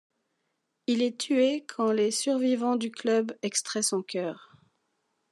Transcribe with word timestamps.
Il 0.87 1.03
est 1.03 1.15
tué 1.19 1.63
quand 1.67 1.91
les 1.91 2.09
survivants 2.09 2.75
du 2.75 2.89
Club 2.89 3.37
extraient 3.43 3.83
son 3.83 4.01
cœur. 4.01 4.55